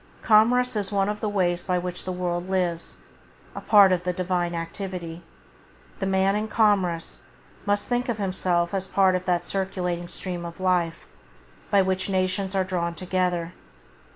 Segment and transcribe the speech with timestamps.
[0.23, 3.01] Commerce is one of the ways by which the world lives—
[3.55, 5.21] a part of the Divine activity.
[5.99, 7.21] The man in Commerce
[7.67, 11.05] must think of himself as part of that circulating stream of life
[11.69, 13.53] by which nations are drawn together.